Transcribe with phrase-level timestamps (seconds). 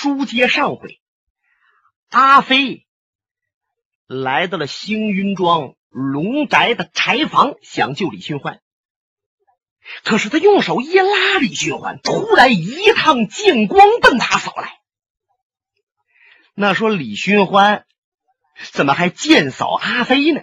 [0.00, 0.98] 书接上回，
[2.08, 2.86] 阿飞
[4.06, 8.62] 来到了星云庄龙宅的柴房，想救李寻欢。
[10.02, 14.80] 可是他用手一拉李寻欢，突然一趟剑光奔他扫来。
[16.54, 17.84] 那说李寻欢
[18.72, 20.40] 怎么还剑扫阿飞呢？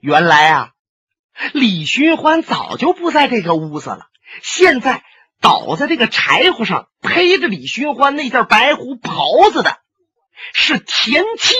[0.00, 0.72] 原来啊，
[1.52, 4.08] 李寻欢早就不在这个屋子了，
[4.42, 5.04] 现在。
[5.46, 9.78] 倒在这个柴火上，披着李寻欢那件白狐袍子的，
[10.52, 11.54] 是田七，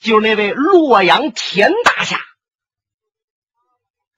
[0.00, 2.18] 就是那位洛阳田大侠。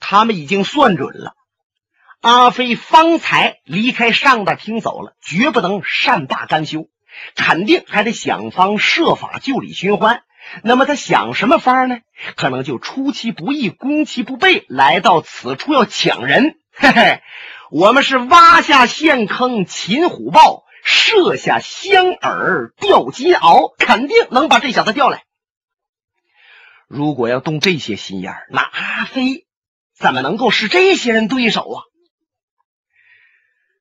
[0.01, 1.35] 他们已经算准了，
[2.23, 6.89] 阿飞方才离开上大厅走了，绝不能善罢甘休，
[7.35, 10.23] 肯定还得想方设法救李寻欢。
[10.63, 11.99] 那么他想什么法呢？
[12.35, 16.57] 可能就出其不意，攻其不备，来到此处要抢人。
[16.73, 17.21] 嘿嘿。
[17.73, 25.25] 我们是挖下陷坑擒虎豹，设下香饵钓金鳌，肯定能把这小子钓来。
[26.87, 29.47] 如果要动这些心眼，那阿飞
[29.97, 31.81] 怎么能够是这些人对手啊？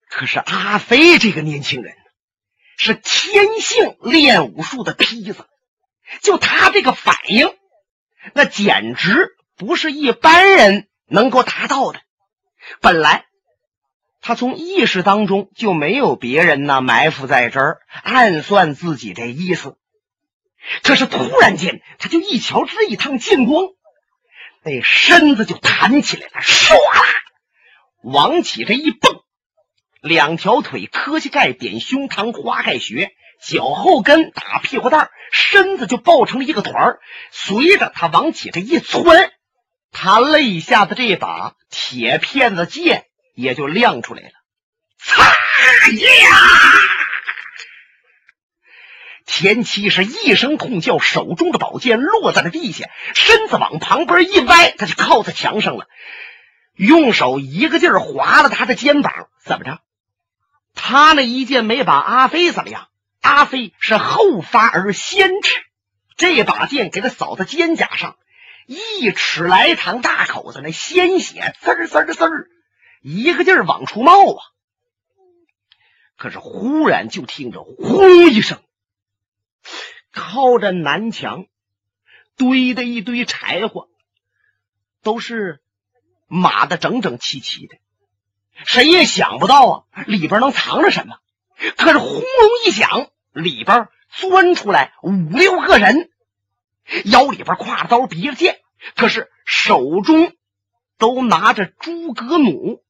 [0.09, 1.93] 可是阿飞这个年轻人
[2.77, 5.49] 是天性练武术的坯子，
[6.21, 7.53] 就他这个反应，
[8.33, 11.99] 那简直不是一般人能够达到的。
[12.79, 13.25] 本来。
[14.21, 19.77] 他从意识当中就没有别人呢埋伏在这儿，暗算自己这意思。
[20.83, 23.65] 可是突然间，他就一瞧这一趟剑光，
[24.63, 27.03] 那身子就弹起来了，唰啦，
[28.03, 29.21] 往起这一蹦，
[30.01, 33.09] 两条腿磕膝盖点胸膛花盖穴，
[33.43, 36.99] 脚后跟打屁股蛋身子就抱成了一个团儿。
[37.31, 39.31] 随着他往起这一窜，
[39.91, 43.07] 他肋下的这把铁片子剑。
[43.33, 44.31] 也就亮出来了，
[44.97, 46.37] 擦呀！
[49.25, 55.87] 田七是一声痛叫，手中的宝剑落在了地下，身子往旁边一歪，他就靠在墙上了，
[56.75, 59.29] 用手一个劲儿划了他的肩膀。
[59.45, 59.79] 怎么着？
[60.75, 62.89] 他那一剑没把阿飞怎么样？
[63.21, 65.55] 阿飞是后发而先至，
[66.17, 68.17] 这把剑给他扫在肩胛上，
[68.65, 72.47] 一尺来长大口子，那鲜血滋滋滋儿。
[73.01, 74.39] 一个劲儿往出冒啊！
[76.17, 78.61] 可是忽然就听着“轰”一声，
[80.13, 81.47] 靠着南墙
[82.37, 83.89] 堆的一堆柴火，
[85.01, 85.61] 都是
[86.27, 87.75] 码的整整齐齐的。
[88.65, 91.17] 谁也想不到啊，里边能藏着什么。
[91.77, 92.21] 可是轰隆
[92.67, 96.11] 一响，里边钻出来五六个人，
[97.05, 98.61] 腰里边挎着刀，比着剑，
[98.95, 100.35] 可是手中
[100.99, 102.83] 都拿着诸葛弩。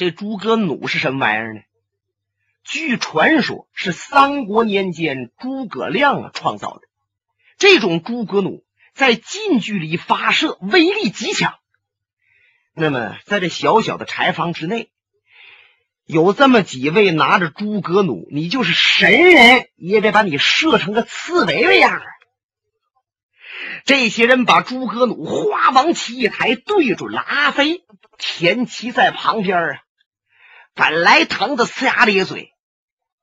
[0.00, 1.60] 这诸葛弩是什么玩意儿呢？
[2.64, 6.88] 据传说，是三国年间诸葛亮创造的。
[7.58, 11.58] 这种诸葛弩在近距离发射，威力极强。
[12.72, 14.88] 那么，在这小小的柴房之内，
[16.06, 22.06] 有这么几位拿着诸葛弩，你就是神人也得把你射成个刺猬的样儿。
[23.84, 27.84] 这些人把诸葛弩哗往起一抬，对准了阿飞。
[28.16, 29.82] 田七在旁边啊。
[30.80, 32.54] 本来疼的呲牙咧嘴，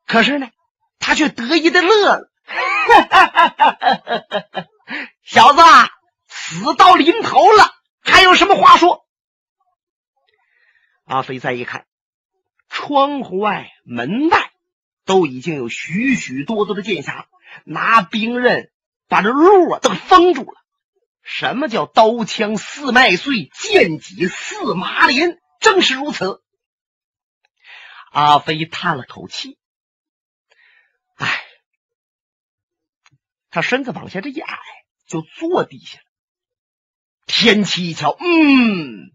[0.06, 0.51] 可是呢，
[1.00, 2.29] 他却得意的乐了。
[5.23, 5.62] 小子，
[6.28, 7.73] 死到临头了，
[8.03, 9.07] 还有什么话说？
[11.06, 11.88] 阿飞再一看，
[12.69, 14.51] 窗户外、门外
[15.03, 17.25] 都已经有许许多多的剑侠
[17.63, 18.69] 拿兵刃
[19.07, 20.53] 把这路啊都封住了。
[21.24, 25.39] 什么叫刀枪似麦穗，剑戟似麻林？
[25.59, 26.44] 正是如此。
[28.17, 29.59] 阿飞叹了口气，
[31.17, 31.39] 唉，
[33.51, 34.57] 他身子往下这一矮，
[35.05, 36.03] 就坐地下了。
[37.27, 39.11] 天七一瞧，嗯，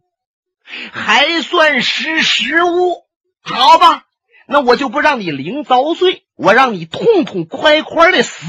[0.92, 3.04] 还算识时务，
[3.41, 4.06] 好吧，
[4.46, 8.47] 那我就不让你零遭罪，我让你痛痛快快的死。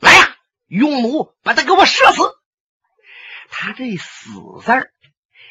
[0.00, 0.36] 来呀，
[0.66, 2.22] 用弩把他给我射死。
[3.50, 4.32] 他这死
[4.64, 4.92] 字儿，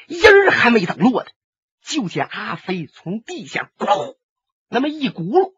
[0.08, 1.30] 音儿还没等落呢。
[1.88, 4.18] 就见阿飞从地下咕
[4.68, 5.54] 那么一轱辘，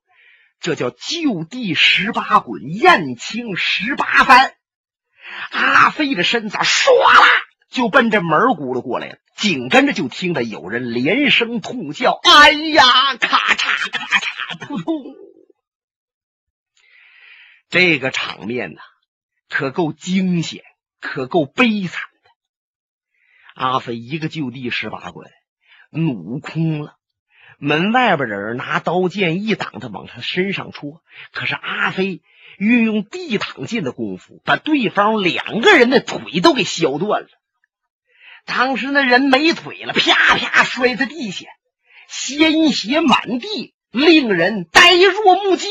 [0.60, 4.56] 这叫就地十八滚，燕青十八翻。
[5.50, 7.28] 阿飞的身子唰啦
[7.70, 15.16] 就奔这门轱辘过来了，紧跟着就听着有人连声痛叫：“哎呀，咔嚓咔嚓，扑通！”
[17.70, 18.82] 这个场面呐，
[19.50, 20.64] 可够惊险，
[21.00, 22.30] 可够悲惨的。
[23.56, 25.28] 阿飞一个就地十八滚。
[25.90, 26.96] 弩空了，
[27.58, 31.02] 门外边人拿刀剑一挡，他往他身上戳。
[31.34, 32.22] 可是阿飞
[32.58, 37.28] 运用地躺剑的功夫，把对方两个人的腿都给削断了。
[38.46, 41.48] 当时那人没腿了，啪啪摔在地下，
[42.08, 45.68] 鲜血满地，令人呆若木鸡。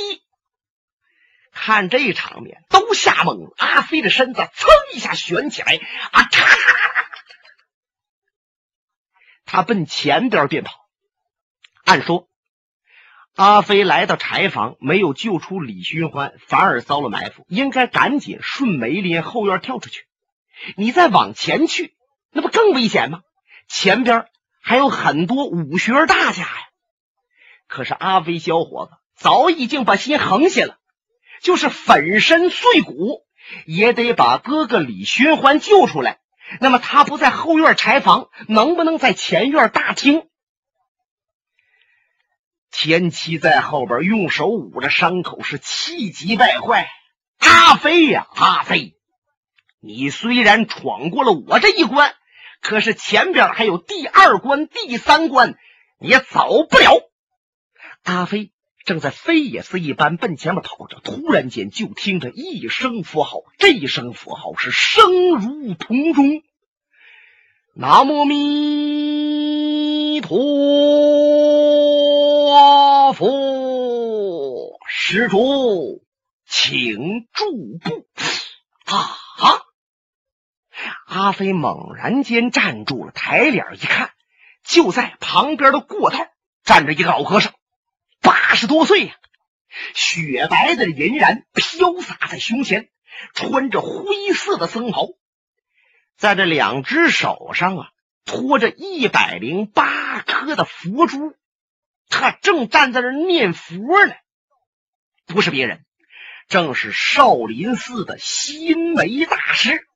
[1.53, 3.55] 看这场面，都吓懵了。
[3.56, 5.81] 阿飞的身子噌一下悬起来，
[6.12, 6.44] 啊，嚓！
[9.50, 10.73] 他奔前边便跑。
[11.83, 12.29] 按说，
[13.35, 20.05] 阿飞来到柴房，没有救出李寻欢，反而遭了埋伏，应该赶紧顺梅林后院跳出去。
[20.77, 21.95] 你再往前去，
[22.31, 23.23] 那不更危险吗？
[23.69, 24.27] 前边
[24.61, 26.49] 还有很多武学大家呀。
[27.67, 30.77] 可是阿飞小伙子早已经把心横下了。
[31.41, 33.25] 就是粉身碎骨，
[33.65, 36.19] 也得把哥哥李寻欢救出来。
[36.61, 40.29] 那么他不在后院柴房，能不能在前院大厅？
[42.71, 46.89] 田七在后边用手捂着伤口，是气急败坏。
[47.39, 48.95] 阿飞呀，阿飞，
[49.81, 52.15] 你虽然闯过了我这一关，
[52.61, 55.56] 可是前边还有第二关、第三关，
[55.99, 57.00] 你也走不了。
[58.05, 58.53] 阿飞。
[58.88, 66.43] 正在飞也似一般奔前面跑着，突然间就听着一声佛号，这一声佛号是声如铜钟。
[67.75, 70.38] 南无弥陀
[73.12, 76.02] 佛，施主，
[76.46, 78.06] 请住步。
[78.87, 79.19] 啊！
[81.08, 84.12] 阿飞猛然间站住了，抬脸一看，
[84.64, 86.17] 就在旁边的过道
[86.64, 87.52] 站着一个老和尚。
[88.20, 89.15] 八十多岁呀，
[89.94, 92.88] 雪白的银髯飘洒在胸前，
[93.35, 95.09] 穿着灰色的僧袍，
[96.17, 97.91] 在这两只手上啊
[98.25, 101.37] 托着一百零八颗的佛珠，
[102.09, 103.76] 他正站在那念佛
[104.06, 104.15] 呢，
[105.26, 105.85] 不是别人，
[106.49, 109.87] 正是少林寺的心梅大师。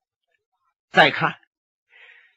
[0.90, 1.38] 再看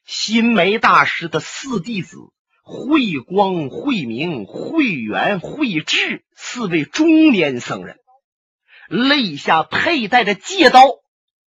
[0.05, 2.31] 心梅大师的四弟子。
[2.67, 7.99] 慧光、慧明、慧远、慧智四位中年僧人，
[8.89, 10.81] 肋下佩戴着戒刀，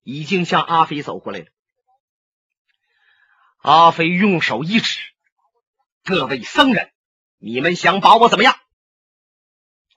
[0.03, 1.45] 已经向阿飞走过来了。
[3.57, 5.01] 阿飞用手一指
[6.05, 6.91] ：“各位僧人，
[7.39, 8.55] 你们想把我怎么样？”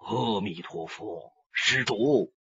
[0.04, 2.34] 阿弥陀佛，施主！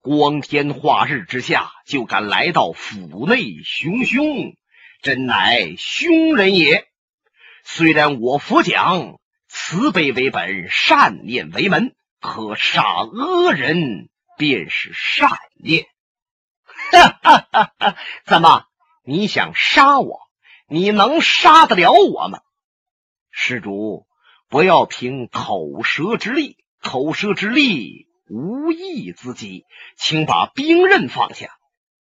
[0.00, 4.56] 光天化日之下就敢来到府内熊凶，
[5.00, 6.89] 真乃凶人也。
[7.72, 15.86] 虽然我佛讲慈悲为本，善念为门，可杀恶人便是善念。
[16.90, 18.64] 哈哈哈哈怎么？
[19.04, 20.18] 你想杀我？
[20.68, 22.40] 你能杀得了我吗？
[23.30, 24.04] 施主，
[24.48, 29.64] 不要凭口舌之力，口舌之力无益之极，
[29.96, 31.50] 请把兵刃放下。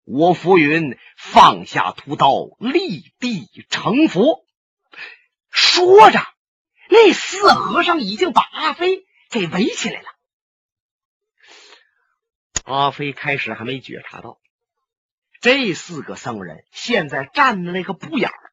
[0.06, 4.42] 我浮云：放下屠刀，立地成佛。
[5.68, 6.20] 说着，
[6.88, 10.08] 那四和尚已经把阿飞给围起来了。
[12.64, 14.38] 阿飞开始还没觉察到，
[15.40, 18.52] 这四个僧人现在站的那个布眼儿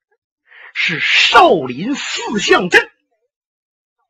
[0.73, 2.91] 是少林四象阵，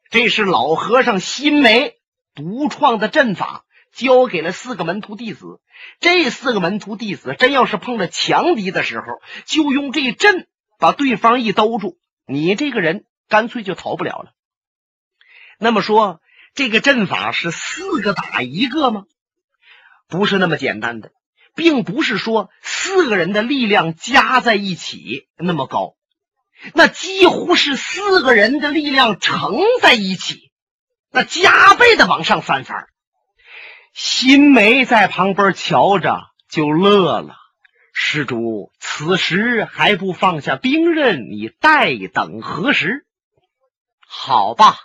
[0.10, 1.96] 这是老和尚心梅
[2.34, 5.62] 独创的阵法，交给了四个门徒弟子。
[6.00, 9.06] 这四个门徒弟子真要是碰着强敌的时候，
[9.46, 10.48] 就用这阵
[10.80, 11.98] 把对方一兜住。
[12.26, 14.34] 你这个人干脆就逃不了了。
[15.58, 16.22] 那么说，
[16.54, 19.06] 这个阵法是四个打一个吗？
[20.08, 21.12] 不是那么简单的，
[21.56, 25.96] 并不是说四个人的力量加在一起那么高，
[26.74, 30.52] 那几乎是四个人的力量乘在一起，
[31.12, 32.88] 那加倍的往上翻番。
[33.94, 37.36] 新梅在旁边瞧着就乐了。
[37.98, 43.06] 施主，此时还不放下兵刃，你待等何时？
[44.06, 44.76] 好吧，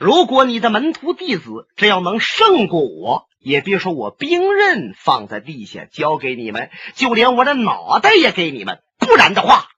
[0.00, 8.82] 如果你的门徒弟子只要能胜过我，也别说我兵刃放在地下交给你们，就连我的脑袋也给你们。
[8.98, 9.68] 不然的话，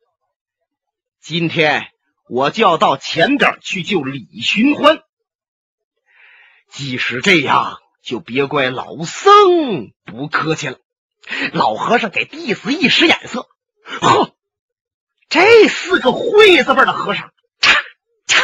[1.20, 1.88] 今天
[2.30, 5.00] 我就要到前边去救李寻欢。
[6.70, 10.78] 即使这样，就别怪老僧不客气了。
[11.52, 13.48] 老和尚给弟子一使眼色，
[13.84, 14.34] 呵，
[15.28, 17.76] 这四个会字辈的和尚，嚓
[18.26, 18.42] 嚓，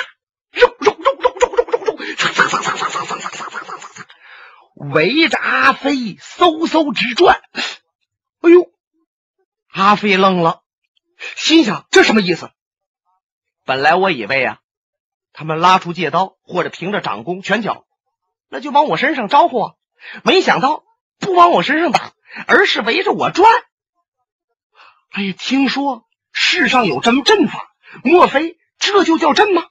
[0.53, 7.41] 肉肉肉肉肉肉肉肉，蹭蹭蹭蹭蹭蹭蹭蹭蹭蹭蹭围着阿飞嗖嗖直转。
[8.41, 8.71] 哎呦，
[9.73, 10.63] 阿飞愣了，
[11.37, 12.51] 心想这什么意思？
[13.65, 14.61] 本来我以为啊，
[15.33, 17.85] 他们拉出借刀，或者凭着掌功、拳脚，
[18.49, 19.75] 那就往我身上招呼啊。
[20.23, 20.85] 没想到
[21.19, 22.13] 不往我身上打，
[22.47, 23.51] 而是围着我转。
[25.11, 27.69] 哎呀，听说世上有这么阵法，
[28.05, 29.65] 莫非这就叫阵吗？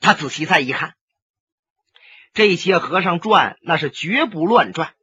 [0.00, 0.94] 他仔细再一看，
[2.32, 4.94] 这些和尚转那是绝不乱转。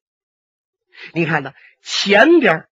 [1.14, 2.66] 你看呢，前边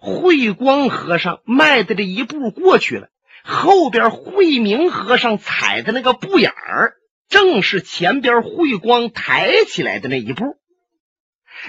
[0.00, 3.08] 慧光和尚迈的这一步过去了，
[3.44, 6.94] 后边慧明和尚踩的那个步眼儿，
[7.28, 10.57] 正是前边慧光抬起来的那一步。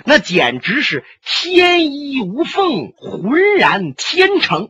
[0.06, 4.70] 那简直是天衣无缝，浑然天成。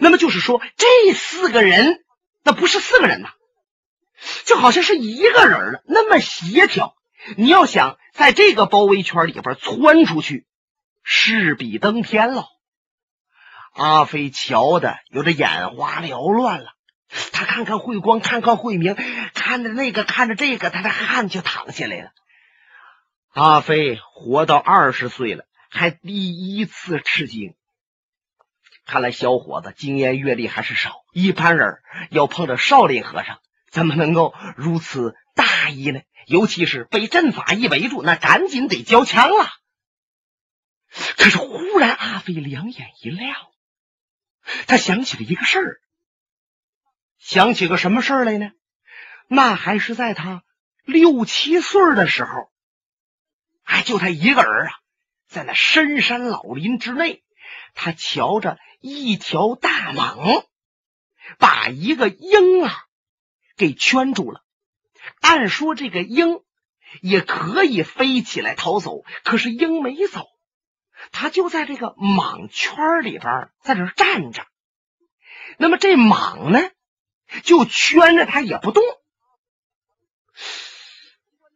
[0.00, 2.04] 那么就是说，这四个人
[2.44, 3.30] 那不是四个人呐，
[4.44, 6.94] 就好像是一个人了，那么协调。
[7.36, 10.46] 你要想在这个包围圈里边窜出去，
[11.02, 12.46] 势比登天了。
[13.72, 16.68] 阿飞瞧的有点眼花缭乱了，
[17.32, 18.96] 他看看慧光，看看慧明，
[19.34, 22.10] 看着那个，看着这个，他的汗就淌下来了。
[23.36, 27.54] 阿飞活到二十岁了，还第一次吃惊。
[28.86, 33.38] 看来小伙子经验阅历还是少，一般人要碰着少林和尚，
[33.70, 36.00] 怎么能够如此大意呢？
[36.26, 39.50] 尤其是被阵法一围住，那赶紧得交枪了。
[41.18, 43.36] 可是忽然，阿飞两眼一亮，
[44.66, 45.80] 他想起了一个事儿，
[47.18, 48.52] 想起个什么事儿来呢？
[49.28, 50.42] 那还是在他
[50.86, 52.50] 六七岁的时候。
[53.66, 54.72] 哎，就他一个人啊，
[55.28, 57.24] 在那深山老林之内，
[57.74, 60.46] 他瞧着一条大蟒，
[61.38, 62.72] 把一个鹰啊
[63.56, 64.44] 给圈住了。
[65.20, 66.40] 按说这个鹰
[67.00, 70.26] 也可以飞起来逃走，可是鹰没走，
[71.10, 74.46] 他就在这个蟒圈里边在这站着。
[75.58, 76.70] 那么这蟒呢，
[77.42, 78.82] 就圈着他也不动。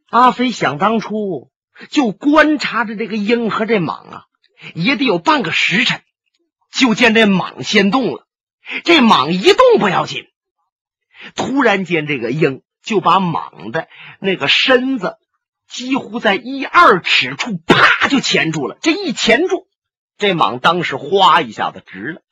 [0.09, 1.50] 阿飞想当初。
[1.89, 4.25] 就观察着这个鹰和这蟒啊，
[4.75, 6.03] 也得有半个时辰。
[6.71, 8.27] 就见这蟒先动了，
[8.85, 10.29] 这蟒一动不要紧，
[11.35, 13.89] 突然间这个鹰就把蟒的
[14.21, 15.17] 那个身子
[15.67, 18.79] 几乎在一二尺处，啪就钳住了。
[18.81, 19.67] 这一钳住，
[20.17, 22.23] 这蟒当时哗一下子直了，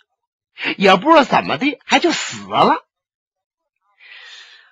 [0.77, 2.87] 也不知道怎么的，还就死了。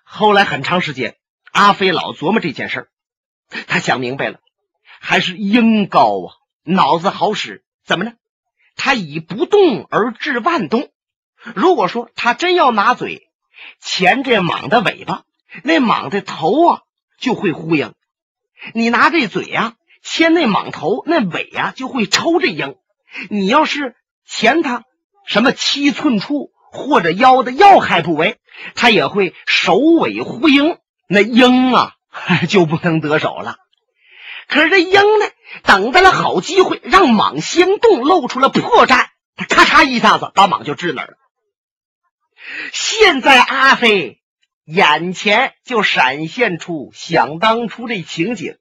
[0.05, 1.17] 后来很长时间，
[1.51, 2.89] 阿飞老琢磨这件事儿，
[3.67, 4.39] 他想明白了。
[5.01, 6.35] 还是鹰高啊，
[6.65, 7.63] 脑子好使。
[7.85, 8.13] 怎么呢？
[8.75, 10.91] 他以不动而治万动。
[11.55, 13.29] 如果说他真要拿嘴
[13.81, 15.23] 钳这蟒的尾巴，
[15.63, 16.81] 那蟒的头啊
[17.19, 17.93] 就会呼应；
[18.75, 22.75] 你拿这嘴呀牵那蟒头，那尾呀就会抽这鹰。
[23.31, 23.95] 你要是
[24.27, 24.83] 钳它
[25.25, 28.39] 什么七寸处或者腰的要害部位，
[28.75, 31.95] 它也会首尾呼应，那鹰啊
[32.49, 33.57] 就不能得手了。
[34.49, 35.27] 可是这鹰呢，
[35.65, 41.17] 等待了好机会，让蟒先动，露出了破绽，他咔嚓一下子把蟒就治那儿了。
[42.73, 44.21] 现在阿飞
[44.65, 48.57] 眼前就闪现出想当初这情景，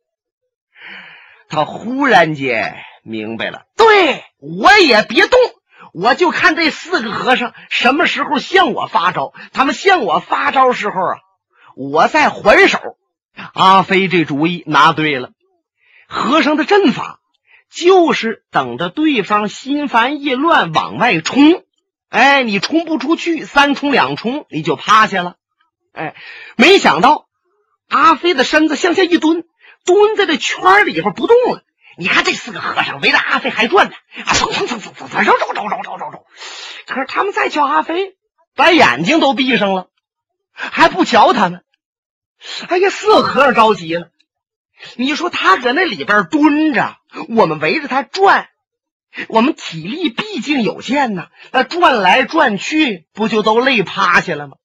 [1.49, 5.39] 他忽然间明白了，对我也别动，
[5.93, 11.17] 我就看这四个和尚什么时候向我发招，他们向我发招时候啊，
[11.75, 12.79] 我再还手。
[13.53, 15.31] 阿飞这主意拿对了。
[16.07, 17.19] 和尚的阵法
[17.69, 21.63] 就是等着对方心烦意乱往外冲，
[22.09, 25.35] 哎，你冲不出去，三冲两冲你就趴下了，
[25.93, 26.15] 哎，
[26.55, 27.27] 没想到
[27.89, 29.43] 阿飞的身子向下一蹲，
[29.83, 31.63] 蹲在这圈里边不动了。
[31.97, 33.95] 你看这四个和尚围着阿飞还转呢，
[34.25, 36.25] 啊，蹭蹭蹭蹭蹭蹭，绕绕绕绕绕绕绕。
[36.85, 38.15] 可是他们再叫阿飞，
[38.53, 39.87] 把眼睛都闭上了，
[40.53, 41.63] 还不瞧他们。
[42.67, 44.09] 哎呀，四个和尚着急了。
[44.95, 46.97] 你说他搁那里边蹲着，
[47.29, 48.49] 我们围着他转，
[49.27, 54.57] 我们体力毕竟有限呐，那转来转去，不就都累趴下了吗？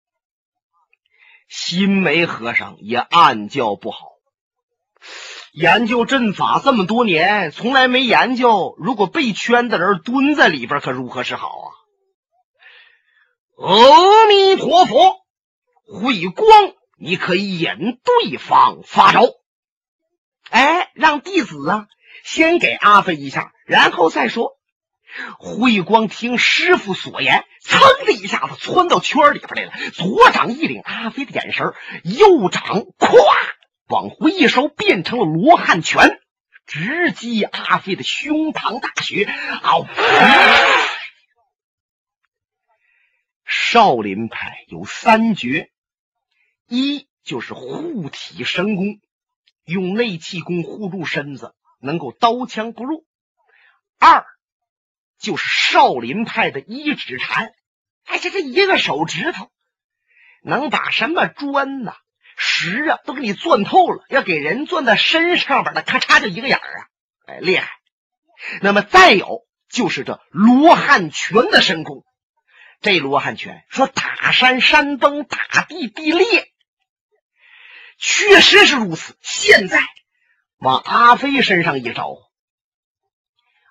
[1.49, 4.07] 新梅和尚也暗叫不好，
[5.53, 11.69] 研究阵法这么多年，从来没研究，如果被圈的人蹲在里边，可如何是好啊？
[13.63, 15.17] 阿弥陀佛，
[15.87, 16.47] 慧光，
[16.99, 19.23] 你可以引对方发招。
[20.51, 21.87] 哎，让弟子啊，
[22.25, 24.59] 先给阿飞一下，然后再说。
[25.39, 31.73] 慧光听师傅所言，噌的一下子窜到圈里边来了，左掌一领阿飞的眼神，
[32.05, 32.63] 右掌
[32.99, 33.17] 咵
[33.89, 36.21] 往回一收，变成了罗汉拳，
[36.65, 39.25] 直击阿飞的胸膛大穴。
[39.25, 39.85] 嗷！
[43.45, 45.73] 少林派有三绝：
[46.69, 49.01] 一就是护体神功，
[49.65, 53.05] 用内气功护住身子，能够刀枪不入；
[53.99, 54.25] 二
[55.19, 57.53] 就是少林派的一指禅，
[58.05, 59.51] 哎，这这一个手指头
[60.43, 61.95] 能把什么砖呐、
[62.37, 66.87] 石啊都给你钻透了，要给人钻在身上边的，咔嚓就一个眼儿啊，
[67.27, 67.69] 哎，厉害。
[68.63, 72.05] 那么再有就是这罗汉拳的神功，
[72.81, 76.51] 这罗汉拳说打山山崩，打地地裂，
[78.01, 79.15] 确实是如此。
[79.21, 79.79] 现在
[80.59, 82.17] 往阿飞身上一招，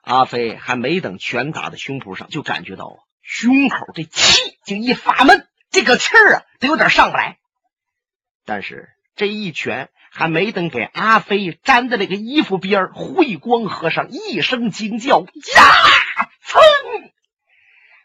[0.01, 7.37] 阿飞还没等拳打在胸脯上，就感觉到胸口这气就一发闷，这个气儿啊，得有点上不来。
[8.45, 15.29] 但是这一拳还没等给阿飞粘在那个衣服边儿慧光和尚一声惊叫呀，
[16.45, 16.59] 噌，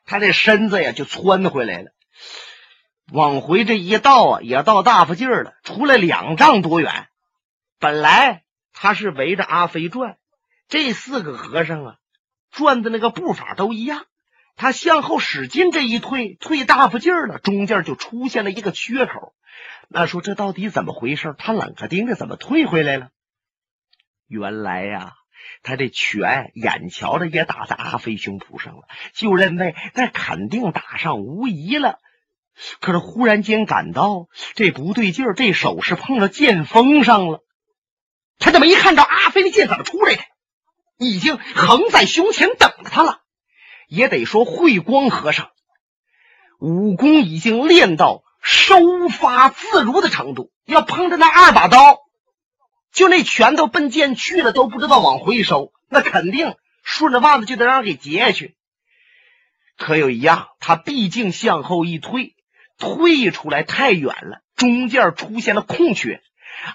[0.05, 1.93] 他这身子呀就窜回来了，
[3.13, 7.09] 往回这一倒啊，也到大发劲儿了，出来两丈多远。
[7.79, 10.17] 本来他是围着阿飞转，
[10.69, 11.97] 这四个和尚啊，
[12.51, 14.07] 转的那个步法都一样。
[14.57, 19.35] 他向后使劲这一退，退大发劲儿了，中间就出现了一个缺口。
[19.89, 21.35] 那说这到底怎么回事？
[21.37, 23.11] 他冷个丁的怎么退回来了？
[24.27, 25.13] 原来呀，
[25.63, 31.99] 他这拳眼瞧着也打在阿飞胸脯上了，就认为那肯定打上无疑了。
[32.81, 37.41] 可是忽然间感到这不对劲儿，这手是碰到剑锋上了。
[38.39, 40.23] 他就没看着阿飞的剑怎么出来的，
[40.99, 43.21] 已经横在胸前等着他了。
[43.87, 45.51] 也得说慧光和尚
[46.59, 51.99] 武功已经练到收发自如的程度，要碰着那二把刀，
[52.93, 58.57] 就那拳头奔剑去了都不知道往回收，那肯定顺着袜子就得让人给截下去。
[59.77, 62.34] 可有一样，他毕竟向后一退，
[62.79, 66.21] 退出来太远了，中间出现了空缺。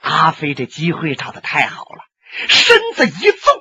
[0.01, 2.03] 阿飞这机会找的太好了，
[2.47, 3.53] 身子一纵。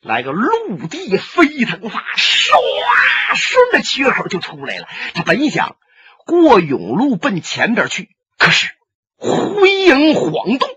[0.00, 2.52] 来个陆地飞腾法，唰，
[3.36, 4.86] 顺着缺口就出来了。
[5.14, 5.76] 他本想
[6.26, 8.70] 过甬路奔前边去，可是
[9.16, 10.68] 灰影晃动，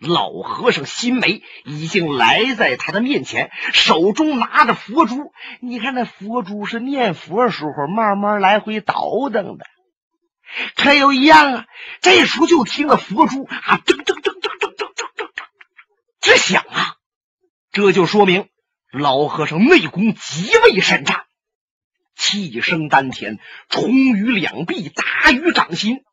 [0.00, 5.32] 老和尚心梅已经来在他的面前，手中拿着佛珠。
[5.60, 8.94] 你看那佛珠是念佛时候慢慢来回倒
[9.32, 9.66] 腾的，
[10.76, 11.66] 可有一样啊！
[12.00, 15.42] 这时候就听了佛珠啊，噔噔噔噔噔噔噔噔，
[16.20, 16.94] 直响啊！
[17.72, 18.48] 这就说明
[18.92, 21.24] 老和尚内功极为深湛，
[22.14, 26.04] 气生丹田，冲于两臂，达于掌心。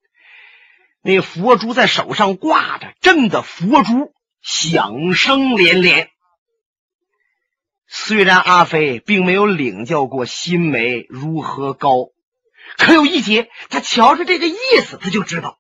[1.06, 6.10] 那佛珠在手上挂着，震得佛珠响声连连。
[7.86, 12.10] 虽然阿飞并没有领教过心梅如何高，
[12.76, 15.60] 可有一节，他瞧着这个意思，他就知道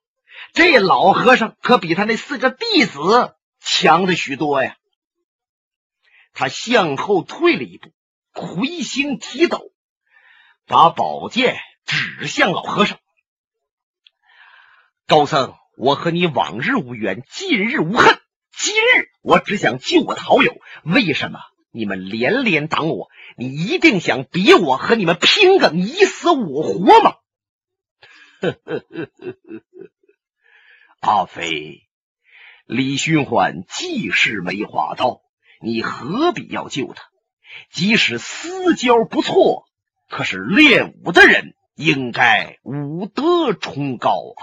[0.51, 4.75] 这老和尚可比他那四个弟子强的许多呀。
[6.33, 7.91] 他向后退了一步，
[8.33, 9.71] 魁星提斗，
[10.65, 12.97] 把宝剑指向老和尚。
[15.07, 18.19] 高僧，我和你往日无冤，近日无恨。
[18.57, 21.39] 今日我只想救我的好友，为什么
[21.71, 23.09] 你们连连挡我？
[23.37, 27.15] 你一定想逼我和你们拼个你死我活吗？
[31.01, 31.83] 阿飞，
[32.65, 35.21] 李寻欢既是梅花刀。
[35.61, 37.03] 你何必要救他？
[37.69, 39.65] 即使私交不错，
[40.09, 44.41] 可是练武的人应该武德崇高啊！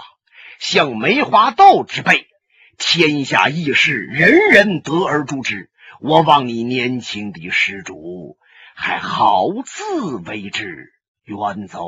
[0.63, 2.29] 像梅花道之辈，
[2.77, 5.69] 天下义士人人得而诛之。
[5.99, 8.37] 我望你年轻的施主
[8.73, 10.93] 还好自为之，
[11.25, 11.83] 远走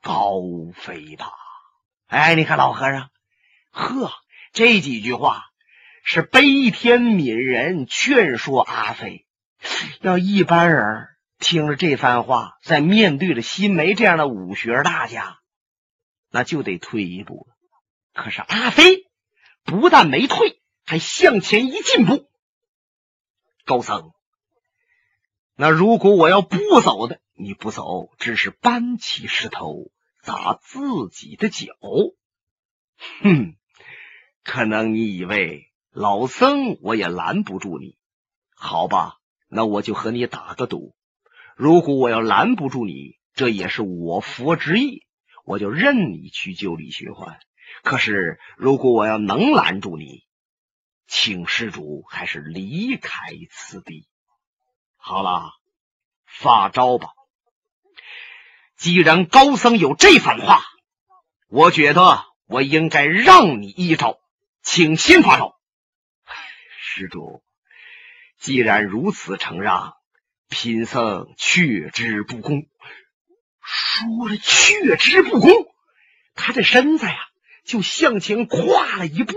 [0.00, 0.40] 高
[0.74, 1.30] 飞吧！
[2.06, 3.10] 哎，你看老和尚，
[3.70, 4.10] 呵，
[4.54, 5.44] 这几句话。
[6.02, 9.26] 是悲天悯人劝说阿飞，
[10.00, 11.06] 要一般人
[11.38, 15.40] 听了这番话，在面对着新梅这样的武学大家，
[16.30, 17.56] 那就得退一步了。
[18.12, 19.06] 可是阿飞
[19.64, 22.28] 不但没退，还向前一进步。
[23.64, 24.12] 高僧，
[25.54, 29.90] 那如果我要不走的，你不走，只是搬起石头
[30.22, 31.66] 砸自己的脚。
[33.22, 33.56] 哼，
[34.44, 35.66] 可能你以为。
[35.92, 37.98] 老僧，我也拦不住你，
[38.54, 39.18] 好吧？
[39.48, 40.94] 那我就和你打个赌，
[41.56, 45.04] 如果我要拦不住你，这也是我佛之意，
[45.44, 47.40] 我就任你去救李寻欢。
[47.82, 50.24] 可是，如果我要能拦住你，
[51.06, 54.08] 请施主还是离开此地。
[54.96, 55.52] 好了，
[56.26, 57.08] 发招吧。
[58.76, 60.62] 既然高僧有这番话，
[61.48, 64.18] 我觉得我应该让你一招，
[64.62, 65.58] 请先发招。
[66.80, 67.42] 施主，
[68.38, 69.94] 既然如此承让，
[70.48, 72.66] 贫僧却之不恭。
[73.62, 75.50] 说了却之不恭，
[76.34, 77.29] 他这身子呀
[77.70, 79.32] 就向前跨了一步。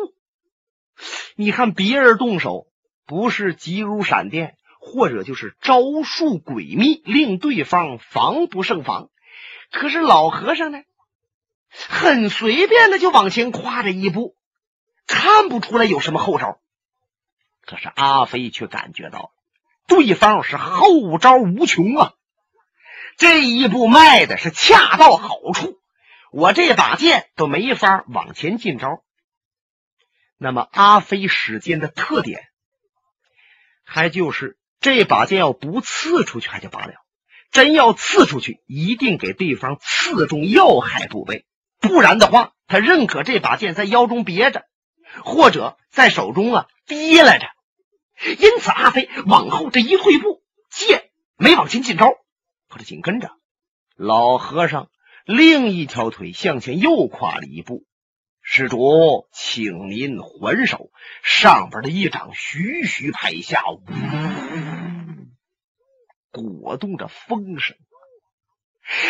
[1.35, 2.67] 你看别人动手，
[3.05, 9.09] 不是急如闪电，或者就是招数诡秘，令对方防不胜防。
[9.71, 10.79] 可是老和尚呢？
[11.69, 14.35] 很随便的就往前跨着一步，
[15.07, 16.59] 看不出来有什么后招。
[17.65, 19.31] 可是阿飞却感觉到
[19.87, 22.13] 对方是后招无穷啊！
[23.17, 25.79] 这一步迈的是恰到好处，
[26.33, 29.03] 我这把剑都没法往前进招。
[30.39, 32.41] 那么阿飞使剑的特点，
[33.83, 36.95] 还就是这把剑要不刺出去还就罢了，
[37.51, 41.45] 真要刺出去，一定给对方刺中要害部位。
[41.79, 44.65] 不然的话，他认可这把剑在腰中别着，
[45.23, 47.45] 或者在手中啊憋来着。
[48.39, 50.41] 因此，阿飞往后这一退步，
[50.71, 52.09] 剑没往前进招。
[52.69, 53.29] 可是紧跟着，
[53.95, 54.89] 老和尚
[55.25, 57.85] 另一条腿向前又跨了一步。
[58.41, 60.89] 施主，请您还手。
[61.23, 63.81] 上边的一掌徐徐拍下，呜，
[66.31, 67.77] 鼓动着风声。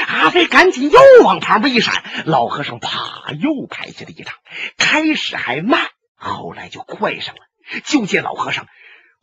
[0.08, 4.36] 阿飞赶紧又往旁边一闪，老和尚啪又拍下了一掌，
[4.78, 7.42] 开始还慢，后来就快上了。
[7.86, 8.68] 就见老和尚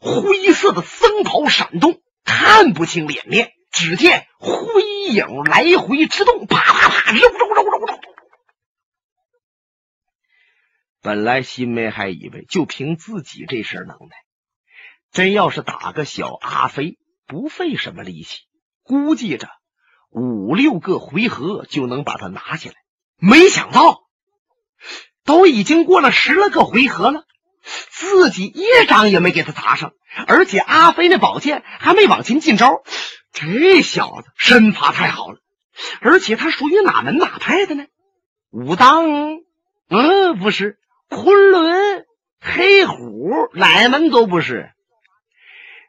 [0.01, 7.99] 灰色的僧袍闪动，看不清脸面，只见灰影来回之动，啪啪啪，揉揉揉揉揉。
[11.01, 14.17] 本来新梅还以为就凭自己这身能耐，
[15.13, 18.41] 真要是打个小阿飞，不费什么力气，
[18.83, 19.49] 估计着。
[20.11, 22.77] 五六个回合就能把他拿下来，
[23.17, 24.01] 没想到
[25.25, 27.25] 都已经过了十来个回合了，
[27.63, 29.93] 自己一掌也没给他砸上，
[30.27, 32.83] 而且阿飞那宝剑还没往前进招。
[33.33, 35.39] 这小子身法太好了，
[36.01, 37.87] 而且他属于哪门哪派的呢？
[38.51, 39.41] 武当？
[39.89, 40.79] 嗯，不是。
[41.09, 42.07] 昆仑、
[42.41, 44.71] 黑虎，哪门都不是。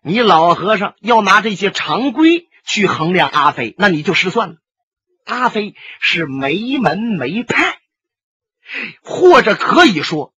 [0.03, 2.47] 你老和尚要拿这些常规。
[2.63, 4.55] 去衡量阿飞，那你就失算了。
[5.25, 7.79] 阿飞是没门没派，
[9.01, 10.31] 或者可以说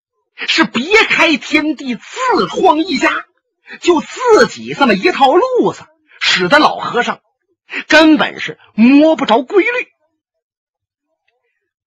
[0.48, 3.26] 是别开天地、自创一家，
[3.82, 5.84] 就自己这么一套路子，
[6.34, 7.22] 使得老和尚
[7.88, 9.70] 根本是摸不着规律。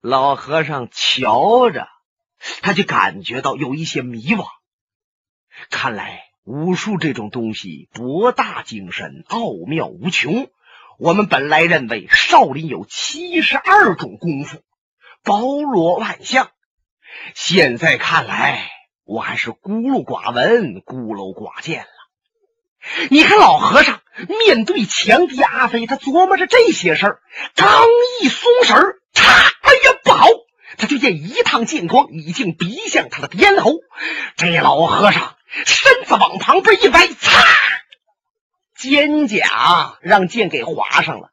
[0.00, 1.88] 老和尚瞧着，
[2.62, 4.46] 他就感觉到有一些迷惘。
[5.70, 6.22] 看来。
[6.48, 10.48] 武术这种东西博大精深，奥妙无穷。
[10.96, 14.62] 我们本来认为少林有七十二种功夫，
[15.24, 16.52] 包罗万象。
[17.34, 18.70] 现在看来，
[19.02, 21.88] 我还是孤陋寡闻、孤陋寡见了。
[23.10, 24.00] 你看老和尚
[24.40, 27.20] 面对强敌阿飞，他琢磨着这些事儿，
[27.54, 27.84] 刚
[28.20, 28.76] 一松神，
[29.14, 29.22] 嚓！
[29.22, 30.26] 哎呀，不好！
[30.78, 33.72] 他就见一趟剑光已经逼向他的咽喉。
[34.36, 35.34] 这老和尚。
[35.64, 37.40] 身子往旁边一歪，擦，
[38.76, 41.30] 肩甲让剑给划上了。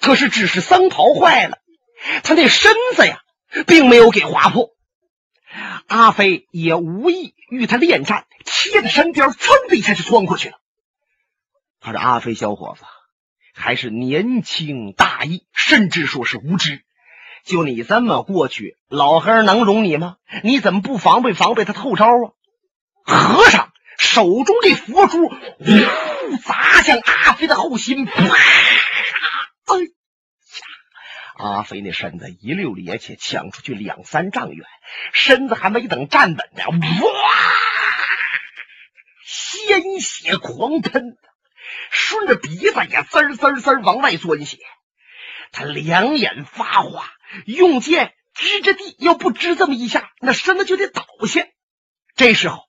[0.00, 1.58] 可是只是僧袍坏了，
[2.22, 3.18] 他那身子呀，
[3.66, 4.68] 并没有给划破。
[5.88, 10.58] 阿飞也无意与他恋战，贴在身边，噌的一下就钻过去了。
[11.86, 12.84] 他说：“阿飞小伙子
[13.54, 16.82] 还是年轻大意，甚至说是无知。
[17.44, 20.16] 就你这么过去，老和尚能容你吗？
[20.42, 22.34] 你怎么不防备防备他透招啊？”
[23.06, 28.24] 和尚手中这佛珠，呜，砸向阿飞的后心，啪！
[28.24, 29.76] 哎，
[31.36, 34.66] 阿飞那身子一溜趔趄，抢出去两三丈远，
[35.12, 37.10] 身子还没等站稳呢，哇！
[39.24, 41.16] 鲜血狂喷，
[41.90, 44.58] 顺着鼻子也滋滋滋往外钻血。
[45.52, 47.10] 他两眼发花，
[47.46, 51.46] 用剑支着地，要不支这么一下，那身子就得倒下。
[52.14, 52.64] 这时候。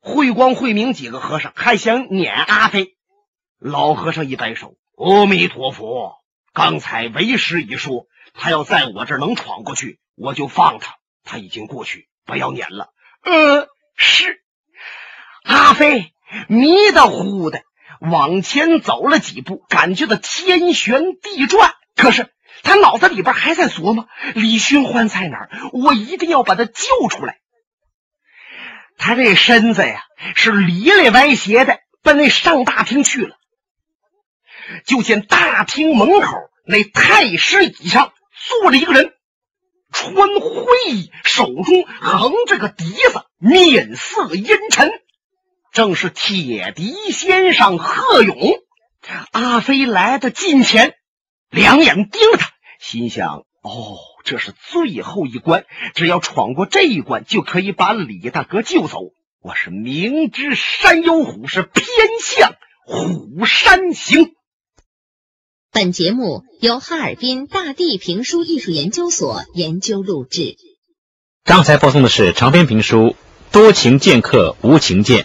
[0.00, 2.96] 慧光、慧明几个和尚还想撵阿飞，
[3.58, 6.14] 老和尚一摆手：“阿弥陀佛，
[6.54, 10.94] 刚才为师一说，他要在我这儿能闯过去，我就放他。
[11.24, 12.92] 他已经过去，不要撵了。
[13.22, 14.40] ”“呃，是。”
[15.42, 16.12] 阿飞
[16.48, 17.62] 迷的糊的
[18.00, 22.28] 往前走了几步，感觉到天旋地转，可是
[22.62, 25.50] 他脑子里边还在琢磨：李寻欢在哪儿？
[25.72, 27.38] 我一定要把他救出来。
[28.96, 30.02] 他这身子呀，
[30.34, 33.36] 是里里歪斜的，奔那上大厅去了。
[34.84, 36.36] 就见大厅门口
[36.66, 38.12] 那太师椅上
[38.60, 39.14] 坐着一个人，
[39.92, 44.90] 穿灰衣，手中横着个笛子，面色阴沉，
[45.78, 48.36] 正是铁笛先生贺勇。
[49.30, 50.94] 阿飞来到近前，
[51.50, 58.98] 两眼盯着他，心想：哦，这是最后一关，只要闯过这一关，就可以把李大哥救走。
[59.40, 61.86] 我是明知山有虎，是偏
[62.20, 64.32] 向虎山行。
[65.70, 70.56] 本节目由哈尔滨大地评书艺术研究所研究录制。
[71.44, 72.96] 刚才播送的是长篇评书
[73.52, 75.22] 《多情剑客无情剑》。